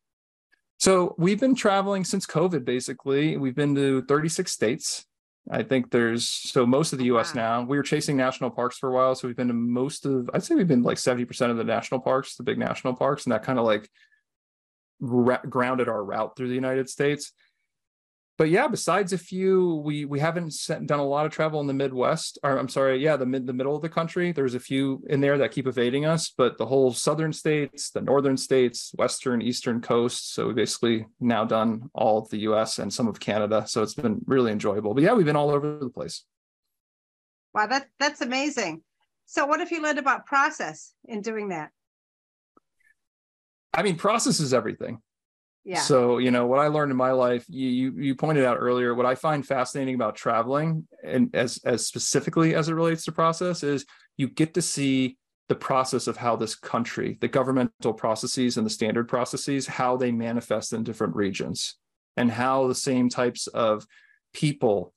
[0.78, 3.36] So we've been traveling since covid basically.
[3.36, 5.04] We've been to 36 states.
[5.50, 7.60] I think there's so most of the oh, us wow.
[7.60, 7.66] now.
[7.66, 10.42] We were chasing national parks for a while so we've been to most of i'd
[10.42, 13.42] say we've been like 70% of the national parks the big national parks and that
[13.42, 13.88] kind of like
[15.00, 17.32] ra- grounded our route through the United States.
[18.38, 20.54] But yeah, besides a few, we we haven't
[20.86, 22.38] done a lot of travel in the Midwest.
[22.44, 24.30] Or I'm sorry, yeah, the mid the middle of the country.
[24.30, 28.00] There's a few in there that keep evading us, but the whole southern states, the
[28.00, 30.34] northern states, western, eastern coast.
[30.34, 32.78] So we basically now done all of the U.S.
[32.78, 33.64] and some of Canada.
[33.66, 34.94] So it's been really enjoyable.
[34.94, 36.22] But yeah, we've been all over the place.
[37.52, 38.82] Wow, that that's amazing.
[39.26, 41.72] So what have you learned about process in doing that?
[43.78, 44.98] I mean, process is everything.
[45.64, 45.78] Yeah.
[45.78, 48.92] So, you know, what I learned in my life, you, you you pointed out earlier,
[48.92, 53.62] what I find fascinating about traveling and as as specifically as it relates to process
[53.62, 55.16] is you get to see
[55.48, 60.10] the process of how this country, the governmental processes and the standard processes, how they
[60.10, 61.76] manifest in different regions
[62.16, 63.86] and how the same types of
[64.34, 64.92] people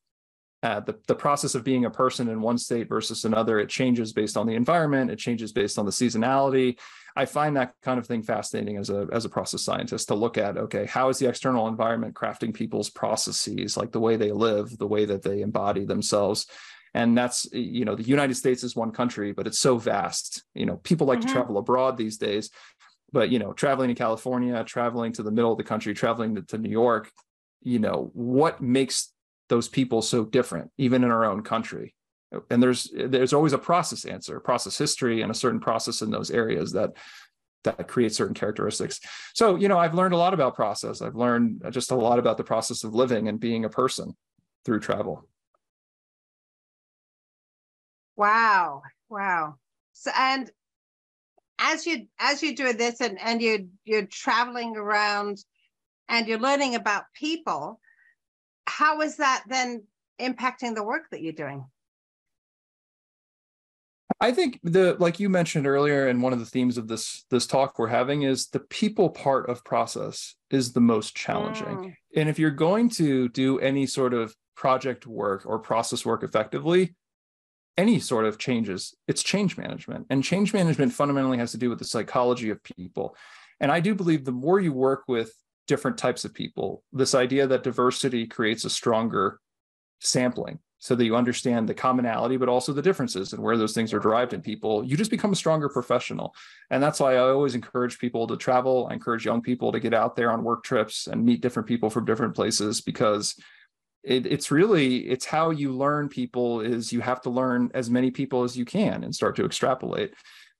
[0.64, 4.14] uh, the, the process of being a person in one state versus another it changes
[4.14, 6.78] based on the environment it changes based on the seasonality.
[7.16, 10.38] I find that kind of thing fascinating as a as a process scientist to look
[10.38, 14.78] at okay how is the external environment crafting people's processes like the way they live
[14.78, 16.46] the way that they embody themselves?
[16.94, 20.44] And that's you know the united states is one country but it's so vast.
[20.54, 21.28] You know people like mm-hmm.
[21.28, 22.52] to travel abroad these days
[23.12, 26.42] but you know traveling to california traveling to the middle of the country traveling to,
[26.44, 27.12] to new york
[27.62, 29.12] you know what makes
[29.52, 31.94] those people so different, even in our own country.
[32.50, 36.32] And there's there's always a process answer, process history, and a certain process in those
[36.32, 36.92] areas that
[37.66, 39.02] that create certain characteristics.
[39.34, 41.02] So, you know, I've learned a lot about process.
[41.02, 44.16] I've learned just a lot about the process of living and being a person
[44.64, 45.28] through travel.
[48.16, 48.84] Wow.
[49.10, 49.56] Wow.
[49.92, 50.50] So and
[51.60, 55.40] as you as you do this and, and you you're traveling around
[56.08, 57.82] and you're learning about people,
[58.68, 59.84] how is that then
[60.20, 61.66] impacting the work that you're doing?
[64.20, 67.48] I think the like you mentioned earlier, and one of the themes of this this
[67.48, 71.66] talk we're having is the people part of process is the most challenging.
[71.66, 71.96] Mm.
[72.16, 76.94] And if you're going to do any sort of project work or process work effectively,
[77.78, 80.06] any sort of changes, it's change management.
[80.12, 83.16] And change management fundamentally has to do with the psychology of people.
[83.60, 85.34] And I do believe the more you work with
[85.68, 86.84] different types of people.
[86.92, 89.40] This idea that diversity creates a stronger
[90.00, 93.94] sampling so that you understand the commonality, but also the differences and where those things
[93.94, 96.34] are derived in people, you just become a stronger professional.
[96.72, 98.88] And that's why I always encourage people to travel.
[98.90, 101.92] I encourage young people to get out there on work trips and meet different people
[101.92, 103.40] from different places because
[104.04, 108.10] it, it's really it's how you learn people is you have to learn as many
[108.10, 110.16] people as you can and start to extrapolate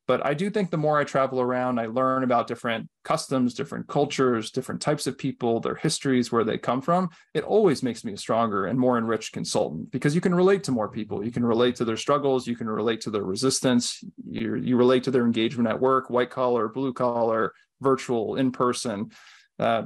[0.08, 3.88] but I do think the more I travel around, I learn about different customs, different
[3.88, 7.10] cultures, different types of people, their histories, where they come from.
[7.34, 10.72] It always makes me a stronger and more enriched consultant because you can relate to
[10.72, 11.24] more people.
[11.24, 12.48] You can relate to their struggles.
[12.48, 14.04] You can relate to their resistance.
[14.28, 19.12] You, you relate to their engagement at work, white collar, blue collar, virtual, in person.
[19.60, 19.84] Uh,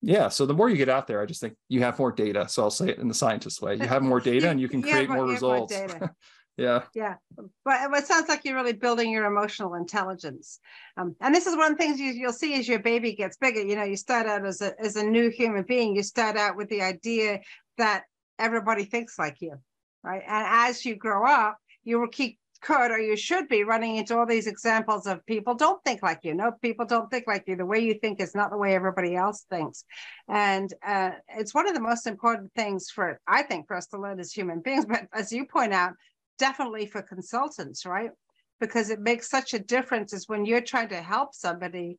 [0.00, 0.28] yeah.
[0.28, 2.48] So the more you get out there, I just think you have more data.
[2.48, 3.76] So I'll say it in the scientist way.
[3.76, 5.72] You have more data and you can create more, more results.
[5.72, 6.16] More
[6.56, 7.14] yeah yeah
[7.64, 10.60] but it sounds like you're really building your emotional intelligence
[10.96, 13.36] um, and this is one of the things you, you'll see as your baby gets
[13.36, 16.36] bigger you know you start out as a as a new human being you start
[16.36, 17.40] out with the idea
[17.78, 18.04] that
[18.38, 19.54] everybody thinks like you
[20.02, 23.96] right and as you grow up you will keep could or you should be running
[23.96, 26.32] into all these examples of people don't think like you.
[26.32, 27.56] No, people don't think like you.
[27.56, 29.84] The way you think is not the way everybody else thinks.
[30.28, 34.00] And uh, it's one of the most important things for, I think, for us to
[34.00, 34.86] learn as human beings.
[34.86, 35.94] But as you point out,
[36.38, 38.10] definitely for consultants, right?
[38.60, 41.98] Because it makes such a difference is when you're trying to help somebody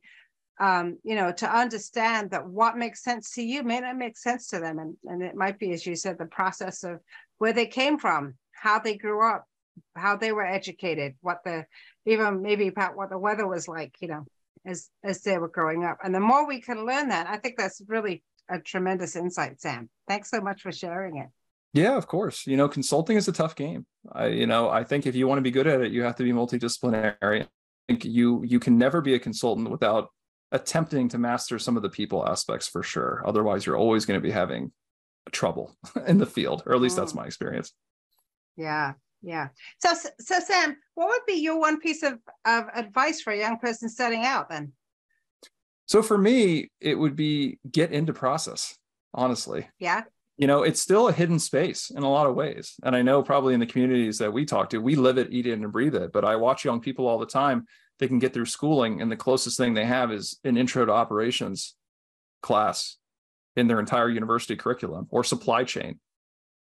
[0.60, 4.48] um, you know, to understand that what makes sense to you may not make sense
[4.48, 4.78] to them.
[4.78, 7.00] And, and it might be, as you said, the process of
[7.38, 9.46] where they came from, how they grew up,
[9.96, 11.66] how they were educated, what the,
[12.06, 14.24] even maybe about what the weather was like, you know,
[14.64, 15.98] as, as they were growing up.
[16.04, 19.90] And the more we can learn that, I think that's really a tremendous insight, Sam.
[20.06, 21.28] Thanks so much for sharing it.
[21.74, 22.46] Yeah, of course.
[22.46, 23.84] You know, consulting is a tough game.
[24.12, 26.14] I, you know, I think if you want to be good at it, you have
[26.16, 27.42] to be multidisciplinary.
[27.42, 27.48] I
[27.88, 30.08] think you you can never be a consultant without
[30.52, 33.24] attempting to master some of the people aspects for sure.
[33.26, 34.72] Otherwise, you're always going to be having
[35.32, 37.00] trouble in the field, or at least mm.
[37.00, 37.72] that's my experience.
[38.56, 39.48] Yeah, yeah.
[39.78, 43.58] So, so Sam, what would be your one piece of, of advice for a young
[43.58, 44.72] person starting out then?
[45.86, 48.78] So for me, it would be get into process,
[49.12, 49.68] honestly.
[49.80, 50.02] Yeah.
[50.36, 52.74] You know, it's still a hidden space in a lot of ways.
[52.82, 55.46] And I know probably in the communities that we talk to, we live it, eat
[55.46, 56.12] it, and breathe it.
[56.12, 57.66] But I watch young people all the time
[57.98, 60.92] they can get through schooling and the closest thing they have is an intro to
[60.92, 61.74] operations
[62.42, 62.96] class
[63.56, 65.98] in their entire university curriculum or supply chain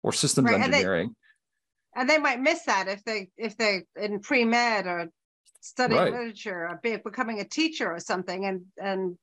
[0.03, 0.61] or systems right.
[0.61, 1.15] engineering
[1.95, 5.09] and they, and they, might miss that if they if they in pre-med or
[5.61, 6.13] studying right.
[6.13, 9.17] literature or be, becoming a teacher or something and and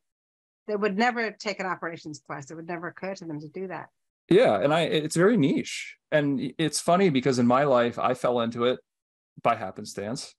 [0.68, 3.68] they would never take an operations class it would never occur to them to do
[3.68, 3.88] that
[4.30, 5.96] yeah and i it's very niche.
[6.10, 8.80] And it's funny because in my life i fell into it
[9.44, 10.34] by happenstance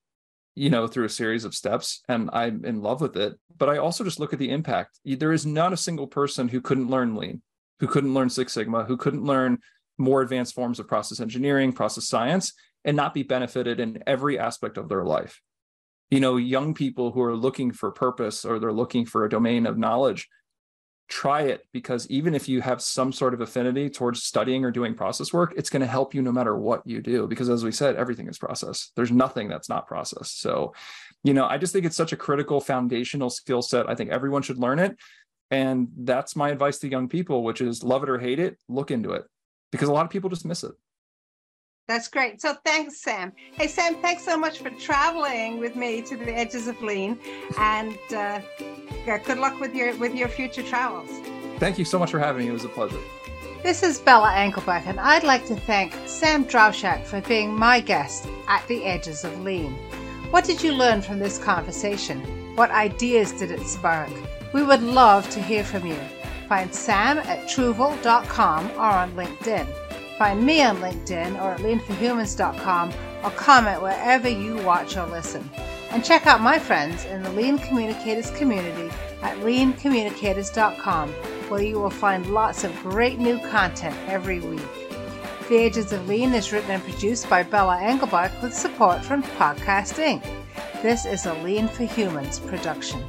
[0.54, 3.34] you know through a series of steps and i'm in love with it.
[3.56, 4.98] But i also just look at the impact.
[5.04, 7.42] There is not a single person who couldn't learn lean
[7.80, 9.58] who couldn't learn six sigma who couldn't learn
[9.98, 12.52] more advanced forms of process engineering process science
[12.84, 15.40] and not be benefited in every aspect of their life.
[16.10, 19.66] You know young people who are looking for purpose or they're looking for a domain
[19.66, 20.28] of knowledge
[21.08, 24.94] try it because even if you have some sort of affinity towards studying or doing
[24.94, 27.26] process work, it's going to help you no matter what you do.
[27.26, 28.92] Because as we said, everything is process.
[28.94, 30.30] There's nothing that's not process.
[30.30, 30.74] So,
[31.24, 33.88] you know, I just think it's such a critical foundational skill set.
[33.88, 34.96] I think everyone should learn it.
[35.50, 38.90] And that's my advice to young people, which is love it or hate it, look
[38.90, 39.24] into it
[39.72, 40.72] because a lot of people just miss it.
[41.86, 42.42] That's great.
[42.42, 43.32] So thanks, Sam.
[43.52, 47.18] Hey, Sam, thanks so much for traveling with me to the edges of lean,
[47.58, 48.40] and uh,
[49.16, 51.08] good luck with your with your future travels.
[51.58, 52.48] Thank you so much for having me.
[52.50, 53.00] It was a pleasure.
[53.62, 58.28] This is Bella Englebach, and I'd like to thank Sam Drauschak for being my guest
[58.46, 59.72] at the edges of lean.
[60.30, 62.20] What did you learn from this conversation?
[62.54, 64.10] What ideas did it spark?
[64.52, 65.98] We would love to hear from you.
[66.48, 69.66] Find Sam at truvle.com or on LinkedIn.
[70.18, 72.92] Find me on LinkedIn or at leanforhumans.com
[73.24, 75.48] or comment wherever you watch or listen.
[75.90, 81.12] And check out my friends in the Lean Communicators community at leancommunicators.com
[81.48, 84.60] where you will find lots of great new content every week.
[85.48, 89.94] The Edges of Lean is written and produced by Bella Englebach with support from Podcast
[89.94, 90.22] Inc.
[90.82, 93.02] This is a Lean for Humans production.